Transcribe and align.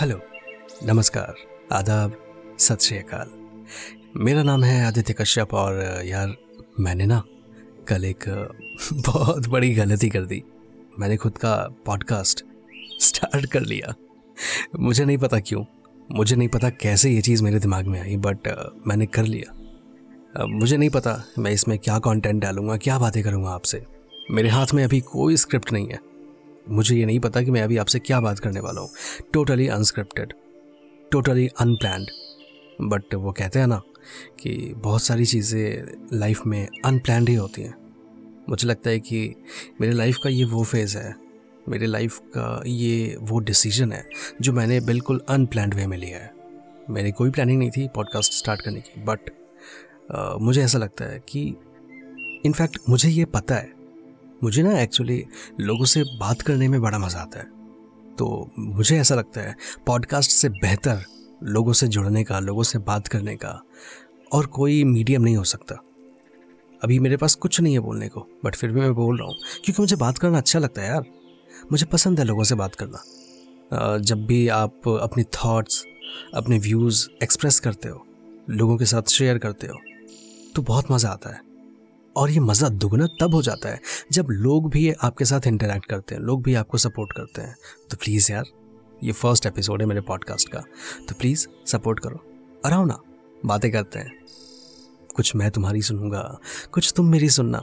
Hello 0.00 0.20
नमस्कार. 0.84 1.34
आदाब. 1.72 2.16
सत 2.58 2.80
श्री 2.80 2.98
अकाल. 2.98 3.30
मेरा 4.16 4.42
नाम 4.42 4.64
है 4.64 4.86
आदित्य 4.86 5.12
कश्यप 5.12 5.54
और 5.54 6.02
यार, 6.04 6.34
मैंने 6.80 7.06
ना 7.06 7.22
कल 7.88 8.04
एक 8.04 8.24
बहुत 8.92 9.48
बड़ी 9.48 9.74
गलती 9.74 10.08
कर 10.08 10.22
दी. 10.22 10.42
मैंने 10.98 11.16
खुद 11.16 11.38
का 11.38 11.68
पॉडकास्ट 11.86 12.44
स्टार्ट 13.00 13.46
कर 13.46 13.60
लिया. 13.60 13.94
मुझे 14.80 15.04
नहीं 15.04 15.18
पता 15.18 15.40
क्यों. 15.40 15.64
मुझे 16.12 16.36
नहीं 16.36 16.48
पता 16.48 16.70
कैसे 16.70 17.10
ये 17.10 17.20
चीज़ 17.20 17.42
मेरे 17.42 17.58
दिमाग 17.58 17.86
में 17.86 18.00
आई 18.00 18.16
बट 18.16 18.48
मैंने 18.86 19.06
कर 19.06 19.24
लिया. 19.24 19.54
मुझे 20.46 20.76
नहीं 20.76 20.90
पता 20.90 21.24
मैं 21.38 21.50
इसमें 21.50 21.78
क्या 21.78 21.98
कंटेंट 21.98 22.42
डालूँगा, 22.42 22.76
क्या 22.76 22.98
बातें 22.98 23.22
करूँगा 23.22 23.50
आपसे. 23.50 23.84
मेरे 24.30 24.48
हाथ 24.48 24.66
में 24.74 24.84
अभी 24.84 25.00
कोई 25.00 25.36
स्क्रिप्ट 25.36 25.72
नहीं 25.72 25.88
है. 25.88 26.15
मुझे 26.68 26.96
ये 26.96 27.04
नहीं 27.06 27.20
पता 27.20 27.42
कि 27.42 27.50
मैं 27.50 27.62
अभी 27.62 27.76
आपसे 27.76 27.98
क्या 27.98 28.20
बात 28.20 28.38
करने 28.38 28.60
वाला 28.60 28.80
हूँ। 28.80 28.90
Totally 29.32 29.66
unscripted 29.68 30.32
totally 31.12 31.46
unplanned 31.60 32.06
but 32.82 33.14
वो 33.14 33.32
कहते 33.32 33.58
हैं 33.58 33.66
ना 33.66 33.80
कि 34.40 34.72
बहुत 34.76 35.02
सारी 35.02 35.24
चीज़ें 35.24 36.08
लाइफ 36.12 36.40
में 36.46 36.66
अनप्लैंड 36.84 37.28
ही 37.28 37.34
होती 37.34 37.62
हैं। 37.62 37.74
मुझे 38.48 38.68
लगता 38.68 38.90
है 38.90 39.00
कि 39.00 39.34
मेरे 39.80 39.92
लाइफ 39.92 40.18
का 40.24 40.30
ये 40.30 40.44
वो 40.44 40.64
फ़ेज़ 40.64 40.96
है। 40.98 41.14
मेरे 41.68 41.86
लाइफ 41.86 42.18
का 42.36 42.62
ये 42.66 43.16
वो 43.20 43.38
डिसीज़न 43.40 43.92
है 43.92 44.04
जो 44.40 44.52
मैंने 44.52 44.80
बिल्कुल 44.80 45.20
अनप्लैंड 45.28 45.74
वे 45.74 45.86
में 45.86 45.96
लिया 45.98 46.18
है। 46.18 46.34
मेरी 46.90 47.12
कोई 47.12 47.30
प्लानिंग 47.30 47.58
नहीं 47.58 47.70
थी 47.70 47.88
पॉडकास्ट 47.88 48.32
स्टार्ट 48.32 48.60
करने 48.60 48.80
की 48.80 49.02
बट 49.02 49.30
मुझे 50.40 50.62
ऐसा 50.62 50.78
लगता 50.78 51.04
है 51.04 51.18
कि 51.28 51.42
इनफैक्ट 52.44 52.78
मुझे 52.88 53.08
ये 53.08 53.24
पता 53.24 53.54
है 53.54 53.75
मुझे 54.40 54.62
ना 54.62 54.78
एक्चुअली 54.80 55.24
लोगों 55.60 55.84
से 55.84 56.02
बात 56.18 56.42
करने 56.42 56.68
में 56.68 56.80
बड़ा 56.82 56.98
मज़ा 56.98 57.20
आता 57.20 57.38
है। 57.38 57.44
तो 58.16 58.50
मुझे 58.58 58.98
ऐसा 58.98 59.14
लगता 59.14 59.40
है 59.40 59.54
पॉडकास्ट 59.86 60.30
से 60.30 60.48
बेहतर 60.50 61.04
लोगों 61.44 61.72
से 61.72 61.86
जुड़ने 61.88 62.22
का, 62.24 62.38
लोगों 62.40 62.62
से 62.62 62.78
बात 62.80 63.08
करने 63.08 63.34
का 63.36 63.60
और 64.30 64.46
कोई 64.48 64.82
मीडियम 64.84 65.22
नहीं 65.22 65.36
हो 65.36 65.44
सकता। 65.44 65.74
अभी 66.82 66.98
मेरे 66.98 67.16
पास 67.16 67.34
कुछ 67.34 67.60
नहीं 67.60 67.72
है 67.74 67.80
बोलने 67.80 68.08
को 68.08 68.26
बट 68.44 68.54
फिर 68.54 68.70
भी 68.72 68.80
मैं 68.80 68.94
बोल 68.94 69.18
रहा 69.18 69.28
हूँ, 69.28 69.36
क्योंकि 69.64 69.82
मुझे 69.82 69.96
बात 69.96 70.18
करना 70.18 70.38
अच्छा 70.38 70.58
लगता 70.58 70.82
है 70.82 70.88
यार। 70.88 71.04
मुझे 71.72 71.86
पसंद 71.86 72.18
है 72.18 72.24
लोगों 72.24 72.44
से 72.44 72.54
बात 72.54 72.74
करना। 72.74 73.98
जब 73.98 74.24
भी 74.26 74.46
आप 74.50 74.88
अपनी 74.90 75.24
थॉट्स 75.34 75.84
अपने 76.34 76.58
व्यूज़ 76.58 77.06
एक्सप्रेस 77.22 77.60
करते 77.60 77.88
हो, 77.88 78.04
लोगों 78.50 78.76
के 78.76 78.84
साथ 78.84 79.10
शेयर 79.10 79.38
करते 79.38 79.66
हो 79.66 79.78
तो 80.54 80.62
बहुत 80.62 80.90
मज़ा 80.90 81.08
आता 81.08 81.30
है। 81.30 81.40
और 82.16 82.30
ये 82.30 82.40
मज़ा 82.40 82.68
दुगना 82.68 83.06
तब 83.20 83.34
हो 83.34 83.42
जाता 83.42 83.68
है 83.68 83.80
जब 84.12 84.26
लोग 84.30 84.70
भी 84.70 84.90
आपके 84.92 85.24
साथ 85.24 85.46
इंटरेक्ट 85.46 85.86
करते 85.86 86.14
हैं, 86.14 86.22
लोग 86.22 86.42
भी 86.42 86.54
आपको 86.54 86.78
सपोर्ट 86.78 87.12
करते 87.12 87.42
हैं। 87.42 87.56
तो 87.90 87.96
प्लीज़ 87.96 88.32
यार, 88.32 88.44
ये 89.04 89.12
फ़र्स्ट 89.12 89.46
एपिसोड 89.46 89.82
है 89.82 89.86
मेरे 89.88 90.00
पॉडकास्ट 90.02 90.48
का 90.48 90.62
तो 91.08 91.14
प्लीज़ 91.14 91.46
सपोर्ट 91.66 92.00
करो। 92.00 92.24
अराओ 92.64 92.84
ना, 92.84 92.98
बातें 93.46 93.70
करते 93.72 93.98
हैं। 93.98 94.12
कुछ 95.16 95.34
मैं 95.36 95.50
तुम्हारी 95.50 95.82
सुनूँगा, 95.82 96.22
कुछ 96.72 96.92
तुम 96.96 97.06
मेरी 97.06 97.28
सुनना, 97.30 97.60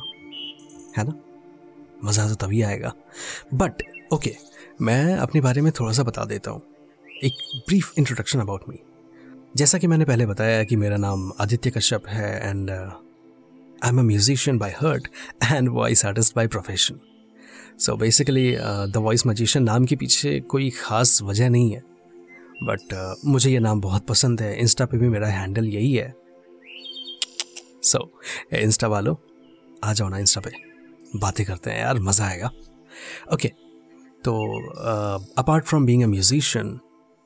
है 0.97 1.03
ना? 1.03 1.13
मज़ा 2.05 2.27
तो 2.29 2.35
तभी 2.35 2.61
आएगा। 2.61 2.93
बट 3.53 3.83
ओके 4.13 4.35
मैं 4.81 5.15
अपने 5.17 5.41
बारे 5.41 5.61
में 5.61 5.71
थोड़ा 5.71 5.91
सा 5.93 6.03
बता 6.03 6.25
देता 6.25 6.51
हूँ। 6.51 6.61
एक 7.23 7.33
ब्रीफ 7.67 7.93
इंट्रोडक्शन 7.97 8.39
अबाउट 8.39 8.61
मी 8.69 8.79
जैसा 9.57 9.77
कि 9.77 9.87
मैंने 9.87 10.05
पहले 10.05 10.25
बताया 10.25 10.63
कि 10.63 10.75
मेरा 10.75 10.97
नाम 10.97 11.31
आदित्य 11.39 11.71
कश्यप 11.71 12.07
है 12.07 12.49
and 12.49 12.69
am 13.85 13.99
a 13.99 14.03
musician 14.03 14.57
by 14.57 14.75
heart 14.81 15.07
and 15.43 15.69
voice 15.69 16.05
artist 16.05 16.35
by 16.35 16.47
profession 16.47 16.99
so 17.79 17.95
basically 17.95 18.51
the 18.57 18.97
voice 18.97 19.25
magician 19.27 19.63
नाम 19.65 19.85
के 19.85 19.95
पीछे 19.95 20.39
कोई 20.39 20.69
ख़ास 20.69 21.21
वजह 21.21 21.49
नहीं 21.49 21.71
है। 21.71 21.81
बट 22.63 22.93
uh, 22.93 23.25
मुझे 23.25 23.49
ये 23.51 23.59
नाम 23.59 23.81
बहुत 23.81 24.05
पसंद 24.07 24.41
है। 24.41 24.59
इंस्टा 24.59 24.85
पे 24.85 24.97
भी 24.97 25.07
मेरा 25.09 25.27
हैंडल 25.27 25.65
यही 25.65 25.93
है। 25.93 26.13
सो 27.83 27.97
so, 27.97 28.55
इंस्टा 28.55 28.87
वालों 28.87 29.15
आ 29.83 29.93
जाओ 29.93 30.09
ना 30.09 30.17
इंस्टा 30.17 30.41
पे। 30.41 30.51
बातें 31.15 31.45
करते 31.45 31.71
हैं 31.71 31.79
यार 31.79 31.99
मज़ा 31.99 32.25
आएगा। 32.25 32.47
ओके 33.33 33.35
okay, 33.35 33.49
तो 34.23 34.33
apart 35.37 35.65
from 35.65 35.85
being 35.85 36.03
a 36.03 36.07
musician 36.07 36.79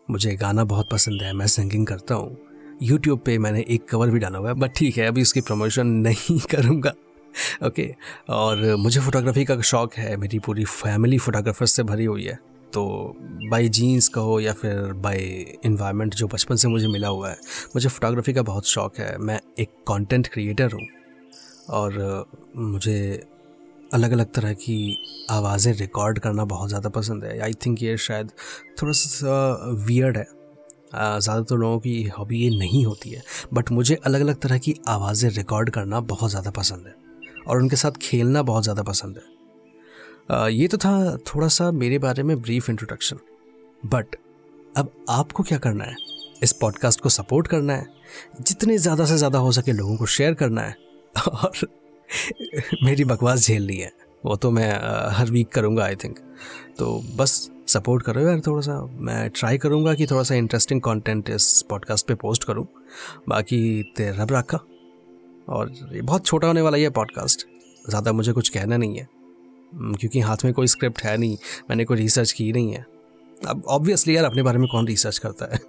मुझे 0.08 0.36
गाना 0.36 0.64
बहुत 0.64 0.90
पसंद 0.92 1.22
है। 1.22 1.34
मैं 1.34 1.48
सिंगिंग 1.48 1.86
करता 1.88 2.16
हूँ। 2.16 2.47
यूट्यूब 2.82 3.20
पे 3.20 3.38
मैंने 3.38 3.66
एक 3.70 3.88
कवर 3.90 4.10
भी 4.10 4.20
डाला 4.20 4.40
हुआ 4.40 4.50
है 4.50 4.56
बट 4.56 4.72
ठीक 4.76 4.98
है 4.98 5.08
अभी 5.08 5.22
उसकी 5.22 5.42
प्रमोशन 5.42 5.88
नहीं 6.08 6.40
करूँगा। 6.40 6.94
ओके 7.64 7.84
okay, 7.84 7.96
और 8.30 8.76
मुझे 8.76 9.00
फोटोग्राफी 9.00 9.46
का 9.46 9.60
शौक़ 9.62 10.00
है 10.00 10.16
मेरी 10.18 10.40
पूरी 10.40 10.64
फैमिली 10.66 11.18
फोटोग्राफर्स 11.18 11.72
से 11.72 11.84
भरी 11.84 12.06
हुई 12.06 12.24
है। 12.24 12.40
तो 12.74 13.16
बाई 13.52 13.70
जीन्स 13.70 14.08
कहो 14.08 14.40
या 14.40 14.54
फिर 14.54 14.92
बाई 14.94 15.20
इन्वायरमेंट 15.66 16.16
जो 16.16 16.28
बचपन 16.28 16.56
से 16.56 16.68
मुझे 16.68 16.88
मिला 16.88 17.08
हुआ 17.08 17.30
है 17.30 17.38
मुझे 17.76 17.90
फ़ोटोग्राफी 17.90 18.34
का 18.34 18.42
बहुत 18.42 18.68
शौक़ 18.68 19.02
है। 19.02 19.18
मैं 19.18 19.40
एक 19.60 19.70
कंटेंट 19.88 20.28
क्रिएटर 20.28 20.72
हूँ 20.72 20.88
और 21.70 22.26
मुझे 22.56 23.00
अलग 23.94 24.12
अलग 24.12 24.32
तरह 24.34 24.54
की 24.54 24.98
आवाज़ें 25.30 25.74
रिकॉर्ड 25.74 26.20
करना 26.20 26.46
बहुत 26.46 26.70
ज़्यादा 26.70 26.90
पसंद 26.90 27.24
है। 27.24 27.40
आई 27.40 27.54
थिंक 27.66 27.84
ये 27.84 27.98
शायद 27.98 28.32
थोड़ा 28.82 28.94
सा 28.94 29.38
वियर्ड 29.88 30.18
है। 30.18 30.37
ज़्यादातर 30.96 31.56
लोगों 31.56 31.80
की 31.80 32.04
हॉबी 32.18 32.40
ये 32.40 32.50
नहीं 32.50 32.86
होती 32.86 33.10
है 33.10 33.22
बट 33.54 33.72
मुझे 33.72 33.96
अलग 34.06 34.22
अलग 34.22 34.40
तरह 34.42 34.58
की 34.58 34.76
आवाज़ें 34.88 35.30
रिकॉर्ड 35.30 35.70
करना 35.70 36.00
बहुत 36.12 36.30
ज़्यादा 36.30 36.52
पसंद 36.52 36.88
है 36.88 36.96
और 37.48 37.58
उनके 37.58 37.76
साथ 37.76 37.98
खेलना 38.02 38.42
बहुत 38.44 38.64
ज़्यादा 38.64 38.84
पसंद 38.84 39.18
है। 39.18 40.54
ये 40.54 40.68
तो 40.68 40.78
था 40.78 41.18
थोड़ा 41.28 41.48
सा 41.48 41.72
मेरे 41.74 41.98
बारे 42.00 42.24
में 42.24 42.42
ब्रीफ 42.42 42.70
इंट्रोडक्शन 42.70 43.20
बट 43.86 44.16
अब 44.78 44.92
आपको 45.10 45.44
क्या 45.44 45.58
करना 45.58 45.84
है? 45.84 45.96
इस 46.44 46.52
पॉडकास्ट 46.54 47.02
को 47.02 47.10
सपोर्ट 47.10 47.48
करना 47.48 47.74
है? 47.74 47.86
जितने 48.42 48.78
ज़्यादा 48.78 49.06
से 49.06 49.18
ज़्यादा 49.18 49.40
हो 49.40 49.52
सके 49.52 49.72
लोगों 49.72 49.96
को 49.98 50.06
शेयर 50.08 50.34
करना 50.34 50.62
है? 50.62 50.76
और 51.28 51.68
मेरी 52.84 53.06
बकवास 53.06 53.40
झेलनी 53.40 53.78
है, 53.78 53.92
वो 54.26 54.36
तो 54.36 54.52
मैं 54.52 54.72
हर 55.12 55.32
वीक 55.32 55.50
करूँगा 55.50 55.84
आई 55.86 55.96
थिंक 55.96 56.20
तो 56.80 57.02
बस 57.16 57.50
सपोर्ट 57.68 58.04
करो 58.04 58.22
यार 58.22 58.40
थोड़ा 58.40 58.62
सा। 58.62 58.90
मैं 58.94 59.30
ट्राई 59.30 59.58
करूँगा 59.58 59.94
कि 59.94 60.08
थोड़ा 60.08 60.24
सा 60.24 60.36
इंटरेस्टिंग 60.36 60.82
कंटेंट 60.82 61.30
इस 61.30 61.66
पॉडकास्ट 61.70 62.08
पे 62.08 62.16
पोस्ट 62.16 62.44
करूँ। 62.44 62.68
बाकी 63.30 63.84
तेरे 63.96 64.18
रब 64.18 64.28
रखा। 64.32 64.60
और 65.50 65.74
ये 65.94 66.02
बहुत 66.02 66.26
छोटा 66.26 66.48
होने 66.48 66.62
वाला 66.62 66.78
ये 66.78 66.90
पॉडकास्ट 66.90 67.48
ज़्यादा 67.90 68.12
मुझे 68.12 68.32
कुछ 68.32 68.50
कहना 68.50 68.78
नहीं 68.78 68.98
है। 68.98 69.08
क्योंकि 69.76 70.20
हाथ 70.20 70.38
में 70.46 70.54
कोई 70.54 70.68
स्क्रिप्ट 70.68 71.02
है 71.02 71.18
नहीं। 71.18 71.38
मैंने 71.70 71.86
कोई 71.86 71.98
रिसर्च 71.98 72.32
की 72.32 72.52
नहीं 72.52 72.72
है। 72.72 72.86
अब 73.48 73.64
ऑब्वियसली 73.68 74.16
यार 74.18 74.26
अपने 74.26 74.44
बारे 74.44 74.58
में 74.58 74.68
कौन 74.68 74.88
रिसर्च 74.88 75.18
करता 75.18 75.46
है? 75.46 75.60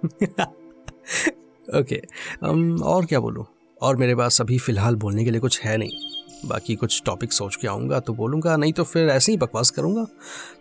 ओके 1.79 2.01
okay, 2.01 2.81
और 2.83 3.05
क्या 3.05 3.19
बोलूँ? 3.19 3.45
और 3.81 3.95
मेरे 3.95 4.15
पास 4.15 4.41
अभी 4.41 4.57
फ़िलहाल 4.57 4.95
बोलने 4.95 5.23
के 5.23 5.31
लिए 5.31 5.39
कुछ 5.39 5.61
है 5.61 5.77
नहीं। 5.77 6.18
बाकी 6.45 6.75
कुछ 6.75 7.01
टॉपिक 7.05 7.33
सोच 7.33 7.55
के 7.55 7.67
आऊँगा 7.67 7.99
तो 7.99 8.13
बोलूँगा 8.13 8.55
नहीं 8.57 8.73
तो 8.73 8.83
फिर 8.83 9.09
ऐसे 9.09 9.31
ही 9.31 9.37
बकवास 9.37 9.69
करूँगा। 9.71 10.03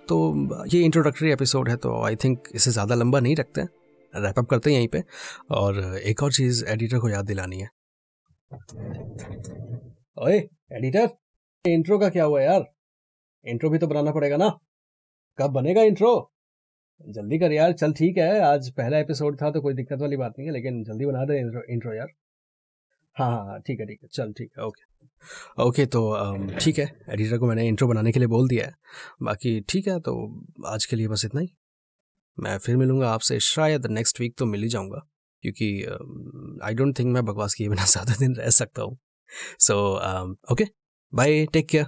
तो 0.09 0.67
ये 0.69 0.81
इंट्रोडक्टरी 0.85 1.31
एपिसोड 1.33 1.69
है 1.69 1.77
तो 1.77 2.03
आई 2.05 2.17
थिंक 2.17 2.49
इसे 2.55 2.71
ज़्यादा 2.71 2.95
लंबा 2.95 3.21
नहीं 3.21 3.37
रखते 3.37 3.61
हैं। 3.61 3.69
रैपअप 4.15 4.49
करते 4.51 4.71
हैं 4.71 4.77
यहीं 4.77 4.89
पे। 4.89 5.03
और 5.51 5.79
एक 5.99 6.23
और 6.23 6.33
चीज़ 6.33 6.65
एडिटर 6.67 6.99
को 6.99 7.09
याद 7.09 7.25
दिलानी 7.27 7.61
है। 7.61 7.69
ओए 10.17 10.39
एडिटर 10.73 11.09
इंट्रो 11.65 11.99
का 11.99 12.09
क्या 12.09 12.25
हुआ 12.25 12.41
यार? 12.43 12.65
इंट्रो 13.45 13.71
भी 13.71 13.79
तो 13.79 13.87
बनाना 13.87 14.11
पड़ेगा 14.13 14.37
ना। 14.37 14.49
कब 15.39 15.51
बनेगा 15.53 15.83
इंट्रो 15.85 16.11
जल्दी 17.07 17.39
कर 17.39 17.53
यार 17.53 17.73
चल 17.75 17.93
ठीक 17.93 18.19
है। 18.19 18.41
आज 18.43 18.71
पहला 18.73 18.99
एपिसोड 18.99 19.41
था 19.43 19.51
तो 19.51 19.61
कोई 19.61 19.75
दिक्कत 19.75 20.01
वाली 20.01 20.17
बात 20.17 20.35
नहीं 20.39 20.49
है 20.49 20.55
लेकिन 20.55 20.83
जल्दी 20.85 21.07
बना 21.07 21.25
दे 21.25 21.39
इंट्रो, 21.41 21.63
इंट्रो 21.71 21.95
यार। 21.95 22.09
हाँ 23.17 23.31
हाँ 23.31 23.45
हाँ 23.47 23.61
ठीक 23.67 23.81
है 23.81 23.87
ठीक 23.87 23.99
है 24.03 24.09
चल 24.13 24.33
ठीक 24.39 24.51
है 24.59 24.65
ओके। 24.65 24.88
ओके 25.61 25.83
okay, 25.83 25.93
तो 25.93 26.59
ठीक 26.61 26.79
है। 26.79 26.85
एडिटर 27.11 27.39
को 27.39 27.47
मैंने 27.47 27.67
इंट्रो 27.69 27.89
बनाने 27.89 28.13
के 28.13 28.19
लिए 28.21 28.29
बोल 28.29 28.49
दिया 28.49 28.67
है। 28.67 28.75
बाकी 29.23 29.61
ठीक 29.69 29.89
है 29.89 29.99
तो 30.01 30.15
आज 30.67 30.85
के 30.85 30.97
लिए 30.97 31.09
बस 31.09 31.25
इतना 31.25 31.41
ही। 31.41 31.49
मैं 32.39 32.57
फिर 32.59 32.77
मिलूँगा 32.77 33.11
आपसे 33.11 33.39
शायद 33.41 33.87
नेक्स्ट 33.87 34.21
वीक 34.21 34.35
तो 34.39 34.47
मिल 34.47 34.63
ही 34.63 34.69
जाऊँगा। 34.69 35.07
क्योंकि 35.45 35.69
आई 36.65 36.75
डोंट 36.75 36.99
थिंक 36.99 37.13
मैं 37.15 37.25
बकवास 37.25 37.55
किए 37.55 37.69
बिना 37.69 37.85
ज़्यादा 37.87 38.15
दिन 38.21 38.35
रह 38.37 38.51
सकता 38.51 38.83
हूँ। 38.83 38.99
So 39.61 39.75
okay 40.53 40.65
bye 41.13 41.45
take 41.53 41.69
care 41.69 41.87